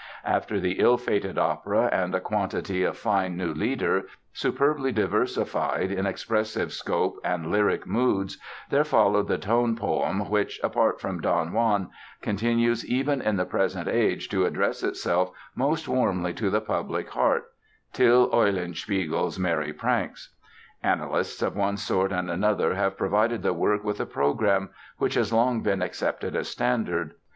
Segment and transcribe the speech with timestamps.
[0.25, 6.07] After the ill fated opera and a quantity of fine new Lieder, superbly diversified in
[6.07, 8.39] expressive scope and lyric moods,
[8.71, 13.87] there followed the tone poem which, apart from Don Juan continues even in the present
[13.87, 20.33] age to address itself most warmly to the public heart—Till Eulenspiegel's Merry Pranks.
[20.81, 25.31] Analysts of one sort and another have provided the work with a program, which has
[25.31, 27.13] long been accepted as standard.